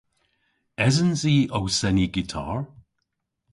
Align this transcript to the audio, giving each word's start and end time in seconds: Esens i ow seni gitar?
Esens 0.85 1.21
i 1.35 1.37
ow 1.57 1.65
seni 1.77 2.05
gitar? 2.15 2.59